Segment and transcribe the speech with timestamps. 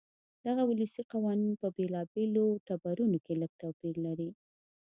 [0.45, 4.29] دغه ولسي قوانین په بېلابېلو ټبرونو کې لږ توپیر لري.